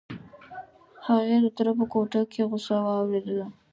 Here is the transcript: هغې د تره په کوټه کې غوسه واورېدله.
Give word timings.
هغې 1.07 1.35
د 1.45 1.47
تره 1.57 1.71
په 1.79 1.85
کوټه 1.93 2.21
کې 2.31 2.41
غوسه 2.49 2.75
واورېدله. 2.85 3.45